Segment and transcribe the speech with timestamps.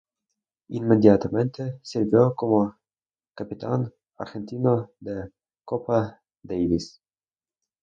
[0.69, 2.75] Inmediatamente sirvió como
[3.35, 5.29] capitán argentino de
[5.63, 6.99] Copa Davis.